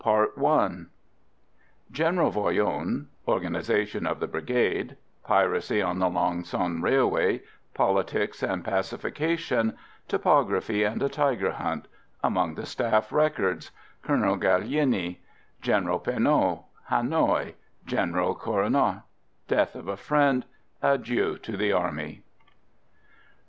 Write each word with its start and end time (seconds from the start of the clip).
CHAPTER 0.03 0.29
VIII 0.35 0.85
General 1.91 2.31
Voyron 2.31 3.05
Organisation 3.27 4.07
of 4.07 4.19
the 4.19 4.25
Brigade 4.25 4.97
Piracy 5.23 5.79
on 5.79 5.99
the 5.99 6.09
Lang 6.09 6.43
son 6.43 6.81
railway 6.81 7.41
Politics 7.75 8.41
and 8.41 8.65
pacification 8.65 9.77
Topography 10.07 10.81
and 10.83 11.03
a 11.03 11.07
tiger 11.07 11.51
hunt 11.51 11.87
Among 12.23 12.55
the 12.55 12.65
Staff 12.65 13.11
records 13.11 13.69
Colonel 14.01 14.37
Gallieni 14.37 15.19
General 15.61 15.99
Pernot 15.99 16.63
Hanoï 16.89 17.53
General 17.85 18.33
Coronnat 18.33 19.03
Death 19.47 19.75
of 19.75 19.87
a 19.87 19.95
friend 19.97 20.45
Adieu 20.81 21.37
to 21.37 21.55
the 21.55 21.71
army. 21.71 22.23